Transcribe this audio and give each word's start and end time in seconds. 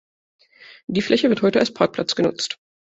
Die 0.87 1.03
Fläche 1.03 1.29
wird 1.29 1.43
heute 1.43 1.59
als 1.59 1.75
Parkplatz 1.75 2.15
genutzt. 2.15 2.57